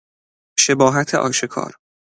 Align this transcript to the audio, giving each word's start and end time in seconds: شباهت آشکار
شباهت 0.59 1.15
آشکار 1.15 1.75